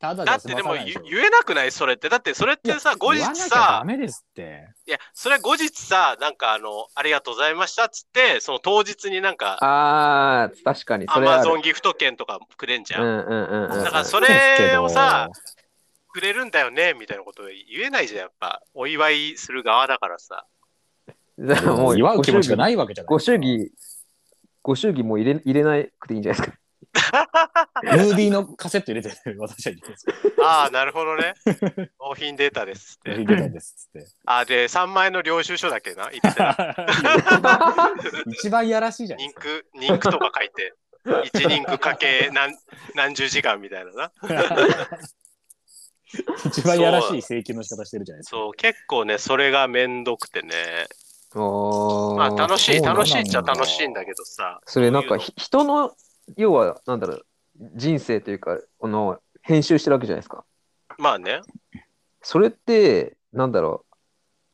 [0.00, 2.08] ただじゃ済だってでもまさないでしょ言言えなくないそれって。
[2.08, 4.68] だってそれってさ、後日さダ、メですって。
[4.86, 11.06] いや、それは後日さ、なんかあの、ありがとうございましたっつって、その当日になんか、ああ、確かに。
[11.08, 13.00] アマゾンギフト券とかくれんじゃ。
[13.00, 13.84] うんんうんうんうん。
[13.84, 15.30] だからそれをさ、
[16.08, 18.62] くれるんだよねみたいなこと言えないじゃん、やっぱ。
[18.74, 20.46] お祝いする側だからさ。
[21.38, 23.08] じゃあもう祝う気持ちがないいわけじゃない。
[23.08, 23.70] ご祝儀、
[24.62, 26.58] ご祝儀もう入れ入れなくていいんじゃないですか。
[27.82, 29.74] ムービーのカセット入れて私は
[30.42, 31.34] ああ、なるほどね。
[32.00, 33.12] 納品データですって。
[33.14, 34.06] 入れたんですって。
[34.24, 36.10] あーで、3万円の領収書だけな、
[38.26, 39.62] 一番やらしいじゃない人ですか。
[39.62, 42.56] 区、人区とか書いて、1人区かけ何
[42.94, 44.12] 何十時間みたいなな。
[46.46, 48.36] 一番やらしい請求の仕方してるじゃないですか。
[48.36, 50.86] そう、結構ね、それがめんどくてね。
[51.34, 54.60] まあ楽しい、楽しいっちゃ楽しいんだけどさ。
[54.64, 55.94] それなんかひ人の、
[56.36, 57.26] 要は、なんだろう、
[57.74, 60.44] 人生というか、この、編集してるわけじゃないですか。
[60.90, 61.40] のまあね。
[62.22, 63.96] それって、なんだろう、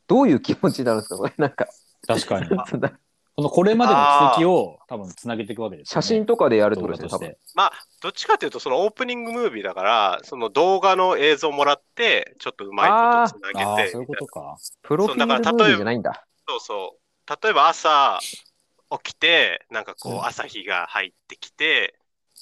[0.07, 1.17] どういう気持ちになるんですか？
[1.17, 1.67] これなんか、
[2.07, 2.47] 確かに。
[3.35, 3.99] このこれまでの
[4.37, 7.35] 奇跡を多分つなげていくわけですよね、写真とかでやるって動ことですね、多分。
[7.53, 14.55] まあ、どっちかというと、そのオープニングムービーだから、その動画の映像もらって、ちょっとうまいことつなああ、げてそういうことか。
[14.83, 16.25] プロフィールムービーじゃないんだ。
[16.47, 17.43] そうそう。
[17.43, 18.19] 例えば朝
[19.03, 21.95] 起きて、なんかこううん朝日が入ってきて、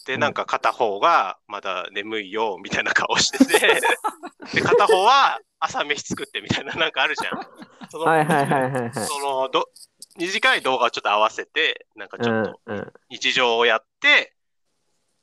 [0.06, 3.82] で、うんなんか片方がまだ眠いよ、みたいな顔してて、
[4.54, 7.48] で、片方は朝飯作ってみたいななんかあるじゃん。
[7.90, 8.92] その、はいはいはいはいはい。
[8.94, 9.70] そのど、
[10.18, 14.34] 短い動画をちょっと合わせて、なんかちょっとうんうん日常をやって、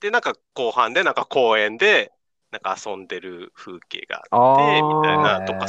[0.00, 2.12] で、なんか後半でなんか公園で、
[2.50, 5.66] なんか遊んでる風景があって、みたいなとか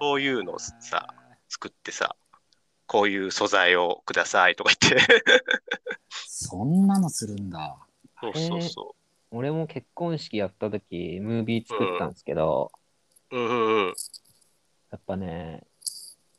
[0.00, 1.06] そういうのをさ、
[1.48, 2.16] 作ってさ、
[2.86, 5.06] こういう素材をくださいとか言って。
[6.10, 7.76] そんなのするんだ。
[8.20, 8.96] そうそうそ
[9.30, 12.70] 俺も結婚式やった時、ムービー作ったんですけど、
[13.30, 13.36] う。
[13.36, 13.94] うんうんうん。
[14.90, 15.64] やっぱね、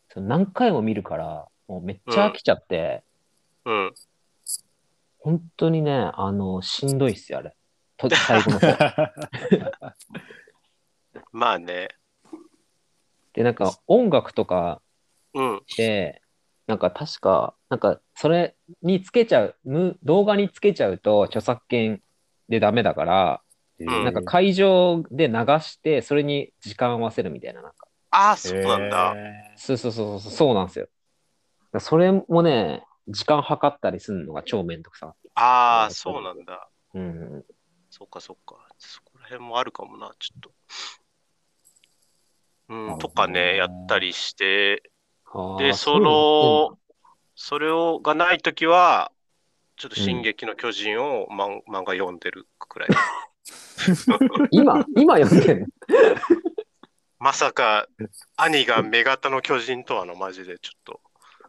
[0.10, 3.04] その何回も見るから、もうめっちゃ飽きちゃって、
[3.66, 3.94] うん。
[5.20, 7.56] 本当にね、あの、しんどいっすよ、あれ。
[7.98, 9.16] と 最後の方。
[11.32, 11.90] まあね。
[13.34, 14.82] で、なんか音楽とか
[15.34, 15.62] うん。
[15.78, 16.22] で、
[16.66, 22.02] なんか確か、なんかそれにつけちゃう、む動画につけちゃうと著作権
[22.50, 23.42] でダメだから、
[23.84, 27.88] んなんか会場で流して、それに時間合わせるみたいな、なんか。
[28.10, 29.14] ああ、そうなんだ。
[29.16, 30.88] へそうそうそうそう、そうなんですよ。
[31.80, 36.70] それもね、時間計ったりするのが超めんどくさああ、そうなんだ。
[36.94, 37.00] た。
[37.00, 37.46] うん。
[37.90, 38.56] そっかそっか。
[38.78, 40.52] そこら辺もあるかもな、ちょっと。
[42.70, 44.84] うん、とかね、やったりして、
[45.58, 46.78] で、そ、の、
[47.36, 49.12] それをがないときは、
[49.78, 52.90] ちょっと進撃の巨人を漫漫画読んでるくらい。
[54.52, 55.68] 今、今読んでんの？
[57.20, 57.88] まさか、
[58.36, 61.02] 兄がメガタの巨人とはの、マジでちょっと、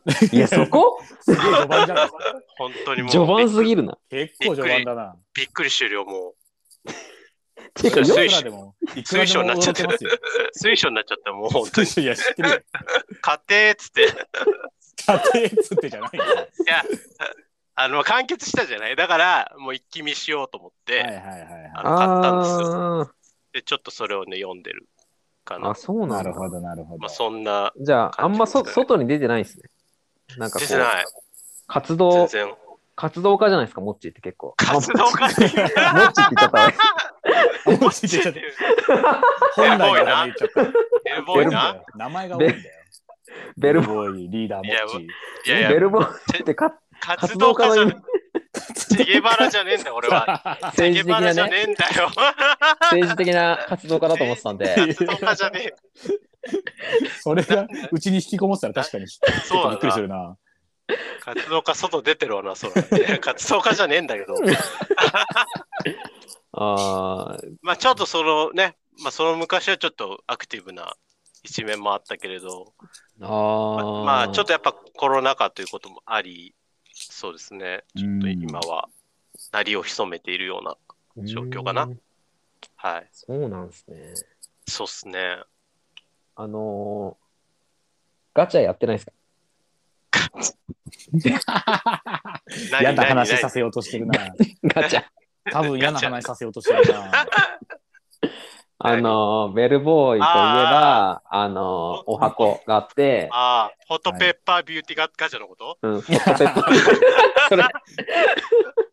[0.33, 1.03] いや、そこ？
[1.21, 2.11] すげえ序盤じゃな。
[2.57, 3.99] 本当にもう序盤すぎるな。
[4.11, 5.17] 結構序盤だな。
[5.35, 6.35] びっくりしてるよ、も
[7.75, 10.11] ていうか、水よいくらでも、いくらでも驚けますよ。
[10.13, 10.19] う。
[10.53, 11.89] 水晶になっちゃった、もう本当に。
[12.05, 12.61] いや、知ってるよ。
[13.21, 14.03] 家庭っつって。
[14.03, 16.49] い家庭っつってじゃないんだよ。
[16.67, 16.83] や、
[17.75, 18.97] あの、完結したじゃない？
[18.97, 23.01] だから、もう一気見しようと思って、はいはいはいはあの買ったんですよ。
[23.03, 23.13] あ
[23.53, 24.89] で、ちょっとそれをね、読んでる
[25.45, 25.75] かーあ、な。
[25.75, 26.07] そうい。
[26.07, 27.09] なるほど、なるほどまあ、。
[27.11, 29.69] そんな、じゃあ、あんまそ外に出てないですね。
[30.37, 31.05] なんかこう、出てない。
[31.05, 31.05] 全
[31.69, 32.55] 活動、然。
[32.97, 34.55] 活動家じゃないですか、モッチーって結構。
[34.57, 36.73] 活動家っていうモッチーって言っちゃったわ。
[37.81, 39.23] もう知ってちゃった
[39.55, 40.61] 本来の名前言っちゃった。
[40.63, 41.77] エルボーイな。
[41.95, 42.63] 名前が多いんだよ。
[43.57, 45.07] ベルボボーイ、リーダー、モッチ
[45.51, 47.97] いやいやベ、ルボーイってか活動家じゃね
[48.53, 50.59] 活チゲバラじゃねえんだよ、俺は。
[50.63, 50.73] ー。
[50.73, 52.11] チゲ政治的なね、バラじゃねえんだよ。
[52.81, 55.75] 政治的な活動家だと思ってたんで、活動家じゃねえ。
[57.21, 60.03] それがうちに引きこもってたら確かにちょっそうだとびっくりすな。
[60.03, 60.37] るな。
[61.21, 62.83] 活動家外出てるわな、そら。
[63.21, 64.35] 活動家じゃねえんだけど。
[66.53, 70.97] ああ、まあちょっとそのね、まあその昔はちょっとアクティブな
[71.43, 72.73] 一面もあったけれど、
[73.21, 76.55] ああ、まあちょっとやっぱコロナ禍ということもあり、
[76.95, 78.89] そうですね、ちょっとうん今は、
[79.53, 80.77] なりを潜めているような、
[81.27, 82.01] 状況かなうん
[82.77, 83.09] はい。
[83.13, 84.15] そうなんですね。
[84.67, 85.39] そうっすね。
[86.41, 87.29] あのー
[88.35, 89.13] ガチャやってないですか？
[92.71, 94.13] 何 嫌な話させようとしてるな。
[94.63, 95.03] ガチャ。
[95.51, 97.11] 多分嫌な話させようとしてるな。
[98.81, 105.77] あのーベルボーイといえば、あのーお箱があって、ああ、ホットペッパービューティーガガチャのこと？
[105.83, 106.75] うん、ホットペッパー
[107.49, 107.63] それ、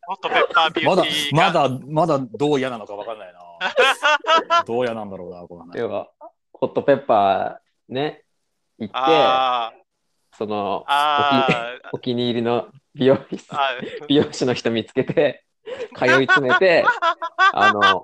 [0.07, 4.63] ホットペッパービュまだーティ、ーまガだ、まだどう嫌なのかわかんないな。
[4.63, 5.77] どう嫌なんだろうな、この話。
[5.77, 6.07] 要は、
[6.59, 8.23] ホットペッパーね、
[8.77, 9.73] 行って、あ
[10.37, 13.45] そのあ、あお気に入りの美容室
[14.07, 15.43] 美容師の人見つけて、
[15.97, 16.85] 通い詰めて、
[17.53, 18.01] あの、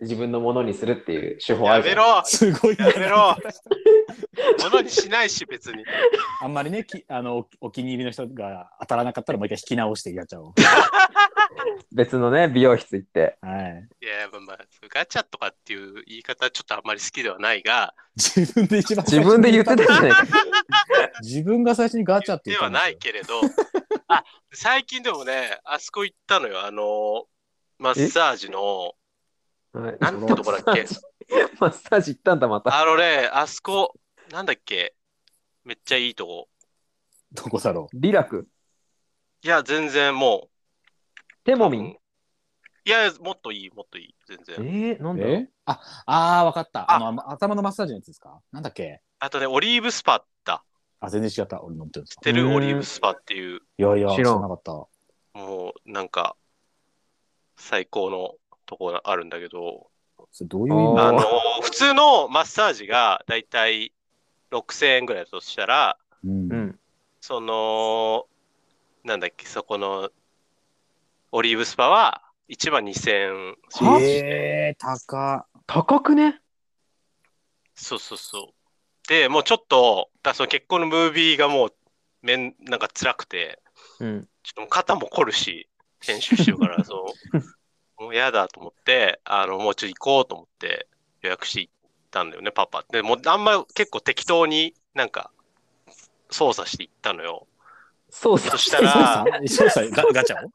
[0.00, 2.06] 自分のものにするっていう手法あやめるじゃん。
[2.20, 3.36] ろすごいやめろ
[4.62, 5.84] ものにしないし、別に。
[6.42, 10.52] あんまりね、きあのおお気に入りの人が当たらなかったらもう一回引き直してやっちゃおう。
[11.94, 13.38] 別のね、美容室行って。
[13.40, 13.88] はい。
[14.02, 20.26] いや、まあまあ、ガチャとかっていう言い方はちょっとあんまり好きではないが、自分で一番自分で言ってたじゃないか。
[21.22, 23.40] 自分が最初にガチャって言ったんではないけれど、
[24.08, 27.28] あ、最近でもね、あそこ行ったのよ、あの、
[27.78, 28.94] マッサージの、
[29.72, 30.84] はいなんてとこだっけ？
[31.60, 32.76] マッサージ行ったんだ、また。
[32.76, 33.94] あのね、あそこ、
[34.30, 34.94] なんだっけ？
[35.64, 36.48] めっちゃいいとこ。
[37.32, 38.48] どこだろリラク、
[39.42, 40.53] いや、全然もう。
[41.44, 41.98] テモミン？
[42.86, 44.56] いや、もっといい、もっといい、全然。
[44.66, 45.20] えー、なんう。
[45.20, 45.26] だ？
[45.26, 45.48] ろうえ？
[45.66, 46.90] あ、あー、わかった。
[46.90, 48.40] ああの、頭のマッサージのやつですか？
[48.50, 49.02] なんだっけ？
[49.18, 50.64] あとね、オリーブスパだ。
[51.00, 51.62] あ、全然違った。
[51.62, 52.46] 俺乗ってるんでてる？
[52.46, 54.72] うんオリーブスパっていう、いやいや、知知らなかった。
[54.72, 56.34] もう、なんか、
[57.56, 59.90] 最高のとこがあるんだけど、
[60.32, 61.00] それどういう意味？
[61.00, 61.20] あの、
[61.62, 63.92] 普通のマッサージがだいたい
[64.50, 66.80] 6000円ぐらいだとしたら、うんうん。
[67.20, 68.26] その、
[69.04, 70.10] なんだっけ、そこの、
[71.36, 73.56] オリーブスパは1万2000円
[74.00, 75.62] えー、高っ。
[75.66, 76.40] 高くね？
[77.74, 79.08] そうそうそう。
[79.08, 81.74] で、もうちょっと、だその結婚のムービーがもう、
[82.22, 83.60] めん、なんか辛くて、
[83.98, 84.28] うん。
[84.44, 85.68] ちょっと肩も凝るし、
[86.00, 87.12] 編集してるから、 そ
[87.98, 90.86] う、もう嫌だと思って、あの、もうちょっと行こうと思って
[91.22, 91.72] 予約して行っ
[92.12, 92.84] たんだよね、パパ。
[92.92, 95.32] でもうあんま結構適当になんか、
[96.30, 97.48] 操作していったのよ。
[98.16, 99.90] そうそそしたら、操作？
[99.90, 100.50] ガガチャを？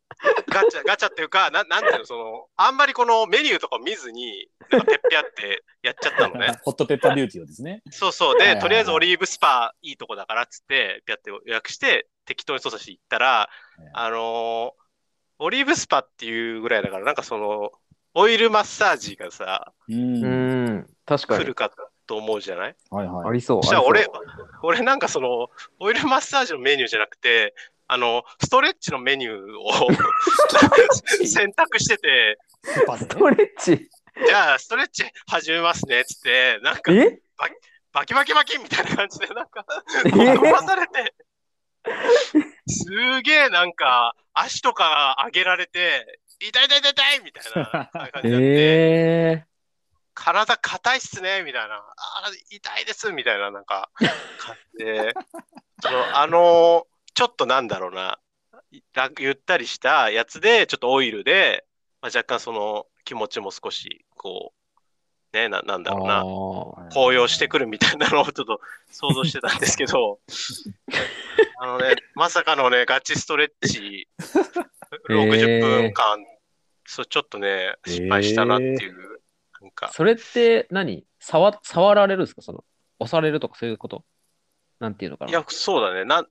[0.47, 6.57] ガチャ、ガチャっていうか、ななんていうの、その、あんまりこのメニューとか見ずに、なんかペッペやってやっちゃったのね。
[6.63, 7.81] ホットペッパービューティーをですね。
[7.91, 8.39] そうそう。
[8.39, 13.49] で、とりあえずオリーブスパいいとこだからっつって、ピャって予約して、適当に操作していったら、
[13.93, 14.89] あのー
[15.41, 17.71] オリーブスパっていうぐらいだから、なんかその、
[18.13, 19.93] オイルマッサージがさ、う。
[19.93, 21.43] うんん、確かに。
[21.45, 21.71] 来るか
[22.09, 22.75] と思うじゃない？
[22.89, 23.29] はいはい。
[23.29, 23.63] ありそう。
[23.63, 24.23] そしたら俺ありそう、
[24.63, 27.53] 俺なんかその、オイルマッサージのメニューじゃなくて、
[27.87, 29.87] あの、ストレッチのメニューを
[31.25, 33.89] 選択してて、スパでストレッチ。
[34.25, 37.19] じゃあ、ストレッチ始めますね、つって、なんか、え？
[37.93, 39.65] バキバキバキみたいな感じで、なんか、
[40.05, 40.09] え？
[40.67, 41.13] されて、
[42.67, 48.47] すげえなんか、足とか上げられて、痛い痛い痛い痛いみたいな感じになって、
[49.43, 49.45] え
[50.19, 53.89] 体硬いっすね、みたいな、あー痛いです、みたいな、なんか、
[54.37, 55.13] 感じで、
[55.81, 58.19] その、あの、ちょっとなんだろうな、
[58.93, 61.65] 楽ゆったりしたやつで、ちょっとオイルで、
[62.01, 66.93] まあ、若干その気持ちも少し、こう、ね、ななんだろうな、ー。
[66.93, 68.59] 高揚してくるみたいなのを ちょっと
[68.91, 70.19] 想像してたんですけど、
[71.61, 74.09] あのね、まさかのね、ガチストレッチ、
[75.07, 76.25] 60分間、
[76.85, 79.08] そう、ちょっとね、失敗したなっていう、
[79.61, 81.05] なんか、それって何？
[81.19, 82.41] 触触られるんですか？
[82.41, 82.63] その
[82.99, 84.03] 押されるとかそういうこと？
[84.79, 85.31] なんていうのかな？
[85.31, 86.27] いや、そうだね、なん、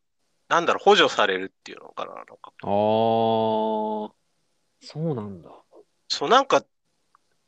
[0.48, 2.68] なんだろう、補助されるっていうのかな、なんか、あー。
[2.68, 4.12] そ
[4.96, 5.50] うなんだ。
[6.08, 6.64] そう、なんか、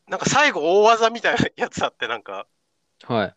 [0.06, 2.46] なんか最後大技みたいなやつあって、なんか、
[3.06, 3.34] はい。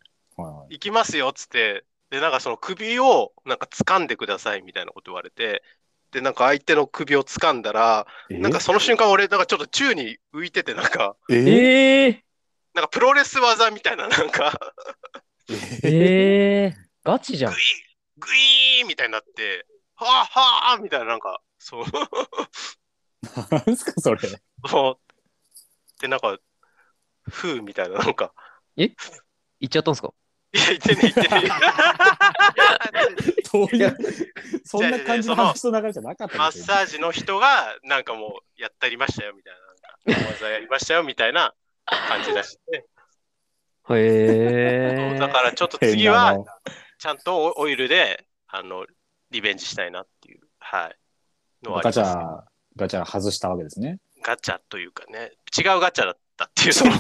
[0.70, 5.64] 行きますよっつって、で、なんかその首をなんか掴んでくださいみたいなこと言われて、
[6.12, 12.24] で、なんか相手の首を掴んだら、えなんかその瞬間俺、なんかちょっと宙に浮いてて、なんか、えええ
[12.74, 14.60] なんかプロレス技みたいな、なんか、
[15.84, 17.54] ええガチじゃん。
[17.54, 17.62] グイ。
[17.62, 17.66] ー、
[18.18, 21.86] グイーンみたいになって、はあはあみたいな、なんか、そう、
[23.52, 24.20] なんすかそれ。
[24.68, 25.04] そう。
[26.02, 26.38] で、なんか、
[27.30, 28.34] ふうみたいな、なんか、
[28.76, 28.96] 行っ
[29.70, 30.14] ちゃったんですか？
[30.54, 31.28] いや、言ってね、言ってね。
[33.54, 33.98] どういう、
[34.66, 39.60] そんな感じの話の流れじゃなかったマッサージの人が、なんかもう、やったりましたよ、みたいな、
[40.16, 41.54] なんか、大技やりましたよ、みたいな
[41.86, 42.84] 感じだし、ね、
[43.90, 45.18] へえ。
[45.20, 46.44] だからちょっと変次は、
[47.00, 48.86] ちゃんとオオイルで、あの、
[49.32, 50.96] リベンジしたいなっていう、はい。
[51.64, 52.42] のはガチャ、
[52.76, 54.00] ガチャ外したわけですね。
[54.24, 56.92] ガチャというかね、違うガチャだったっていう、その、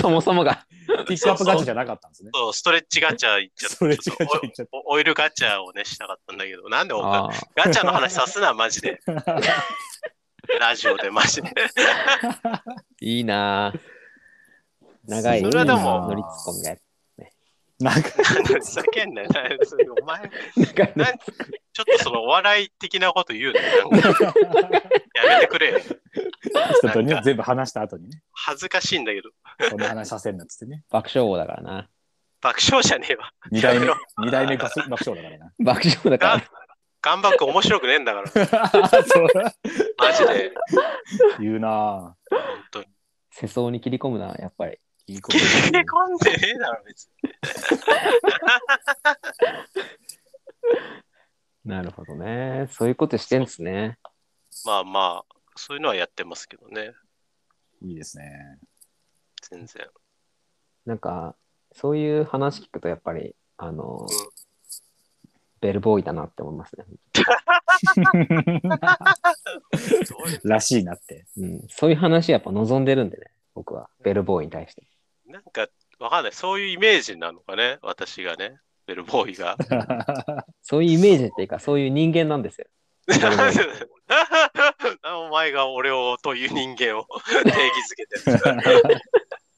[0.00, 0.66] そもそもが。
[1.06, 2.30] ピックアップガチャじゃなかったんですね。
[2.34, 3.76] そうストレッチガチャ行っちゃった。
[3.76, 9.00] ストレッチガチャ行っちゃっおおオイルガチャをね、したかったんだけど、なんでガチャの話さすな、マジで。
[10.58, 11.50] ラジオで、マジで。
[13.00, 13.91] いいなぁ
[15.06, 15.40] 長い。
[15.40, 16.76] それはでも乗りツッコミが。
[17.80, 19.28] なんか、叫んなよ。
[20.00, 20.20] お前、
[21.72, 23.52] ちょっとそのお笑い的なこと言う
[23.90, 24.32] のなんかや
[25.36, 25.80] めてくれよ。
[26.78, 29.30] 人とね、全部話した後にね、恥ずかしいんだけど。
[29.68, 30.84] そんな話させんなっつってね。
[30.90, 31.88] 爆笑王だからな。
[32.40, 33.32] 爆笑じゃねえわ。
[33.50, 33.86] 二代目
[34.18, 35.52] 二代目爆爆笑だからな。
[35.58, 36.44] 爆笑だかが
[37.02, 38.68] ガンバック面白くねえんだから。
[39.02, 39.28] そう
[39.98, 40.52] マジで。
[41.40, 41.70] 言うなぁ。
[41.70, 42.14] 本
[42.70, 42.84] 当に。
[42.84, 42.90] ら、
[43.32, 44.78] 世相に切り込むな、やっぱり。
[45.06, 47.10] いいこと切り言う込んでねえだろ、別
[51.64, 51.64] に。
[51.64, 52.68] なるほどね。
[52.70, 53.98] そういうことしてんですね。
[54.64, 56.94] まあまあ、そういうのはやってますけどね。
[57.82, 58.58] いいですね。
[59.42, 59.86] 全然。
[60.86, 61.36] なんか、
[61.72, 64.06] そういう話聞くと、やっぱり、あの、うん
[65.62, 66.84] ベルボーイだなって思いますね。
[70.42, 71.24] らしいなって。
[71.36, 74.82] うん、そういう話やっぱ望んでるんでね、僕は、ベルボーイに対して。
[76.02, 76.32] わかんない。
[76.32, 77.78] そういうイメージなのかね？
[77.82, 78.58] 私がね。
[78.86, 79.56] ベルボーイが。
[80.60, 82.66] そういうイメージっていうか、そういう人間なんですよ。
[85.04, 87.06] お前が俺をという人間を
[87.44, 87.54] 定義
[87.92, 89.00] づけてる。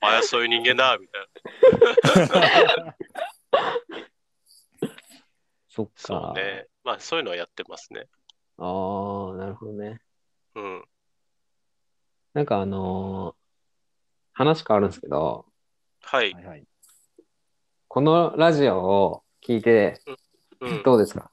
[0.02, 2.96] お前はそういう人間だ、みたいな。
[5.68, 5.92] そっか。
[5.96, 6.66] そうね。
[6.84, 8.06] まあ、そういうのはやってますね。
[8.58, 10.02] ああ、なるほどね。
[10.54, 10.84] うん。
[12.34, 13.44] なんかあのー
[14.36, 15.46] 話変わるんですけど、
[16.04, 16.32] はい。
[16.34, 16.64] はいはい。
[17.88, 20.00] このラジオを聞いて
[20.60, 20.82] うん。
[20.82, 21.30] どうですか、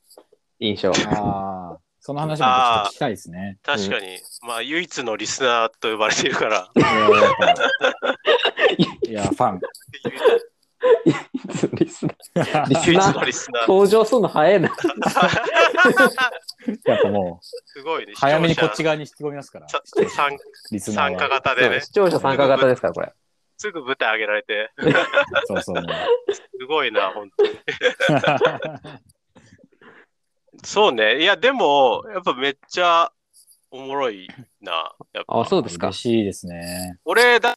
[0.59, 0.91] 印象。
[0.91, 2.51] ああ、その話もちょ
[2.81, 3.57] っと聞きたいですね。
[3.63, 4.19] 確かに。
[4.45, 6.69] まあ、唯一のリスナーと呼ばれているから。
[9.07, 9.61] いやファン。
[11.73, 13.61] リスナーリス唯一ナーのリスナー。
[13.67, 14.69] 登場するの早いな。
[16.85, 18.15] やっぱもすごいねう、。
[18.17, 19.67] 早めにこっちが側に引き込みますから。
[19.67, 20.37] 参
[20.71, 21.29] リスナー参加は。
[21.29, 21.81] 型でね。
[21.81, 23.13] 視聴者参加型ですから、これ。
[23.61, 24.71] すぐ舞台上げられて。
[25.45, 25.75] そうそう。
[25.75, 27.51] もうすごいな、本当に。
[30.65, 31.21] そうね。
[31.21, 33.11] いや、でも、やっぱめっちゃ
[33.69, 34.27] おもろい
[34.61, 34.95] な。
[35.13, 35.99] やっぱあ、そうですか嬉。
[35.99, 36.97] しいですね。
[37.05, 37.55] 俺だ、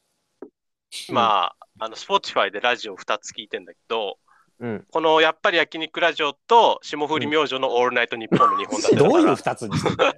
[1.09, 4.19] 今、あの、Spotify でラジオ2つ聞いてんだけど、
[4.61, 4.87] うん。
[4.91, 10.15] このやっぱり焼肉ラジオと霜降り明星のオールナイトニッポンの2本だったどういうから、二つにしてんの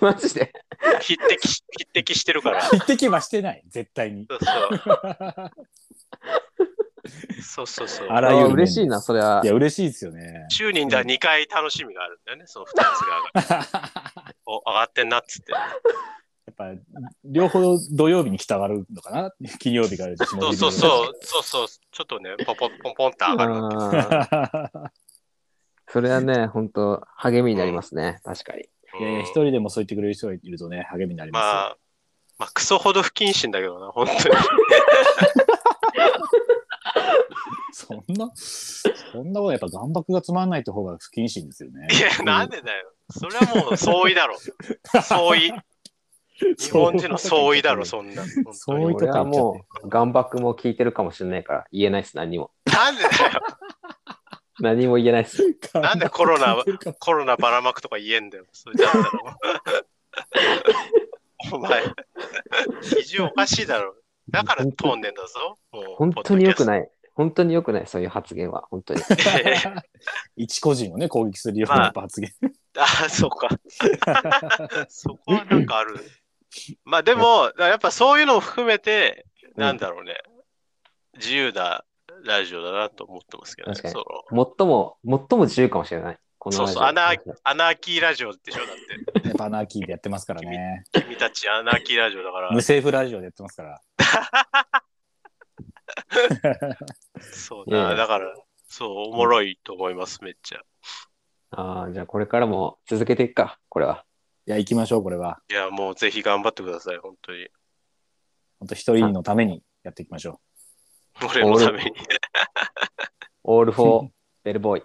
[0.00, 0.52] マジで？
[1.00, 2.62] 匹敵し、匹敵してるから。
[2.70, 4.26] 匹敵はしてない、絶対に。
[4.28, 5.50] そうそう
[7.42, 8.08] そうそうそう。
[8.08, 9.40] あらゆる面嬉しいな、それは。
[9.42, 10.46] いや、嬉しいですよね。
[10.50, 13.66] 週に2回楽しみがあるんだよね、その2つが。
[14.46, 15.52] お、上がってんなっつって。
[16.50, 16.80] やっぱ、
[17.24, 19.32] 両方土曜日に来たがるのかな？
[19.58, 23.76] 金曜日からそうそうそう、そうそう、ちょっとね、ポンポンポンポンって上がるわけ。
[23.76, 24.90] あー
[25.92, 28.20] それはね、本当励みになりますね。
[28.22, 28.68] 確かに。
[29.00, 31.76] いやいや一人でもそう言ってくれる人がいるとね、励みになりままあ、
[32.38, 34.18] まあ、クソほど不謹慎だけどな、本当に。
[37.72, 41.88] そんな、そんなことやっぱ岩漠がつまんないって方が不謹慎ですよね。
[41.90, 42.92] いや、なんでだよ。
[43.10, 44.36] それはもう相違だろ。
[45.02, 45.52] 相違。
[46.58, 48.24] 日本人の相違だろ、そんな。
[48.52, 52.50] 相違と俺はかもう、岩漠も聞いてるかもしれないから、言えないです、何も。
[52.64, 53.14] なんでだよ。
[54.60, 55.42] 何も言えないです。
[55.74, 56.56] なんでコロナ
[56.98, 58.44] コロナばらまくとか言えんだよ。
[58.52, 59.06] それだったら。
[61.52, 61.82] お前、
[62.82, 63.96] 基準おかしいだろ。
[64.28, 65.58] だから通んねんだぞ。
[65.96, 66.66] 本当に良くい。
[66.66, 66.90] ない。
[67.14, 68.66] 本当に良くない、そういう発言は。
[68.70, 69.00] 本当に。
[70.36, 72.30] 一個人をね、攻撃するような発言。
[72.76, 73.48] あ、そうか。
[74.88, 75.96] そこはなんかある。
[76.84, 79.26] まあでも、やっぱそういうのを含めて、
[79.56, 80.16] うんなんだろうね。
[81.16, 81.84] 自由な
[82.24, 83.74] ラジオだなと思ってますけどね。
[83.74, 86.18] 確かにその最も、最も自由かもしれない。
[86.38, 88.60] このそうそう、ラアナアナーキーラジオでしょ？
[88.60, 89.28] だって。
[89.28, 90.84] やっぱアナーキーでやってますからね。
[90.92, 92.56] 君たちアナーキーラジオだから無。
[92.58, 93.80] 政府ラジオでやってますから。
[97.20, 98.32] そういやいやな、だから、
[98.68, 100.60] そう、おもろいと思います、めっちゃ。
[101.50, 104.04] ああ、じゃあこれからも続けていくか、これは。
[104.50, 105.40] いや、行きましょう、これは。
[105.48, 107.46] いや、もうぜひ頑張ってください、本当に。
[108.58, 110.40] 本当一人のためにやっていきましょ
[111.22, 111.92] 俺のために。
[113.44, 114.10] オールフォー
[114.42, 114.84] ベルボーイ。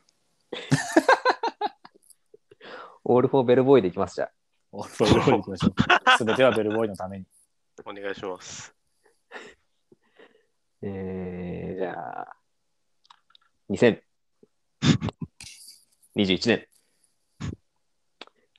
[3.06, 4.32] オールフォーベルボーイでいきます、じゃあ。
[4.72, 4.82] う。
[5.00, 5.74] ベルボーイで行きましょう。
[6.20, 7.26] すべてはベルボーイのために。
[7.84, 8.76] お願いします。
[10.84, 12.36] えー、じゃあ、
[13.72, 13.98] 2021
[16.50, 16.68] 年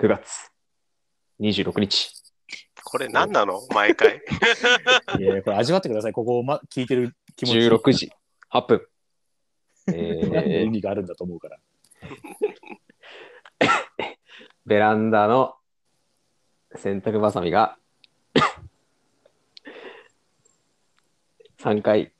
[0.01, 0.56] 9月
[1.41, 2.13] 26日。
[2.85, 3.61] これ何なの？
[3.75, 4.21] 毎回。
[5.19, 6.13] いやこれ味わってください。
[6.13, 7.59] ここを、ま、聞いてる気持ち。
[7.59, 8.13] 16時
[8.51, 8.87] 8分。
[9.89, 11.59] えー、 意味があるんだと思うから。
[14.65, 15.57] ベランダの
[16.75, 17.79] 洗濯ばさみが
[21.59, 22.13] 3回、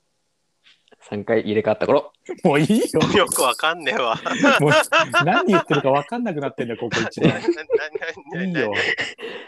[1.09, 2.11] 3回入れ替わった頃、
[2.43, 3.01] もういいよ。
[3.15, 4.15] よくわかんねえわ。
[4.59, 4.71] もう
[5.23, 7.39] 何言ってるか分かんなくなってんだよ、ここ一番。
[8.43, 8.73] いいよ。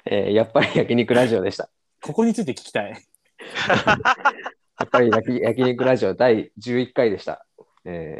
[0.05, 1.69] えーやっぱり焼肉ラジオでした。
[2.01, 2.91] ここについて聞きたい。
[2.91, 2.97] や
[4.85, 7.45] っぱり焼き焼肉ラジオ第11回でした。
[7.83, 8.19] え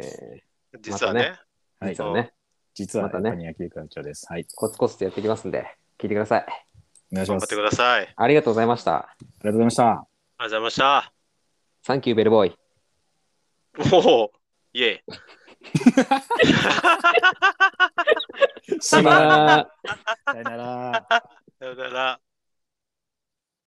[0.80, 1.32] 実はね。
[1.80, 2.32] ー、はい実はね、
[2.74, 4.26] 実は、またね焼肉会長です。
[4.28, 4.46] はい。
[4.54, 5.64] コツコツとやっていきますんで、
[5.98, 6.46] 聞いてください。
[7.12, 7.40] お願いします。
[7.40, 8.02] 頑張ってあください。
[8.02, 9.16] ありありがとうございました。
[9.18, 9.84] りがとうございました。
[9.84, 11.12] がとうございました。
[11.82, 12.69] サンキューベルボーイ。
[13.78, 14.32] おお、
[14.72, 15.00] イェイ。
[18.80, 19.70] さよなら。
[20.26, 21.06] さよなら。
[21.58, 22.20] さよなら。